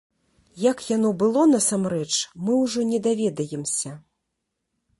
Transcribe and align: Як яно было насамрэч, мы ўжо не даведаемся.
Як 0.71 0.79
яно 0.95 1.09
было 1.23 1.43
насамрэч, 1.55 2.09
мы 2.47 2.55
ўжо 2.63 2.87
не 2.93 2.99
даведаемся. 3.09 3.91